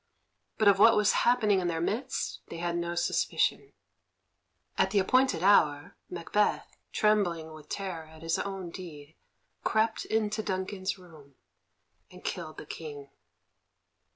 But 0.57 0.67
of 0.67 0.79
what 0.79 0.97
was 0.97 1.11
happening 1.29 1.59
in 1.59 1.67
their 1.67 1.79
midst 1.79 2.41
they 2.47 2.57
had 2.57 2.75
no 2.75 2.95
suspicion. 2.95 3.71
At 4.75 4.89
the 4.89 4.97
appointed 4.97 5.43
hour, 5.43 5.95
Macbeth, 6.09 6.75
trembling 6.91 7.53
with 7.53 7.69
terror 7.69 8.07
at 8.07 8.23
his 8.23 8.39
own 8.39 8.71
deed, 8.71 9.15
crept 9.63 10.05
into 10.05 10.41
Duncan's 10.41 10.97
room, 10.97 11.35
and 12.09 12.23
killed 12.23 12.57
the 12.57 12.65
King. 12.65 13.11